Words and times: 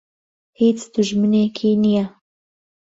هیچ 0.59 0.79
دوژمنێکی 0.93 1.71
نییە. 1.83 2.05